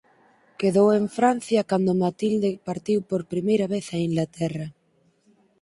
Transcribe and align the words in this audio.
Quedou 0.59 0.87
en 0.99 1.05
Francia 1.17 1.61
cando 1.69 1.99
Matilde 2.03 2.51
partiu 2.67 2.99
por 3.09 3.21
primeira 3.31 3.65
vez 3.73 3.85
a 3.95 3.97
Inglaterra. 4.07 4.67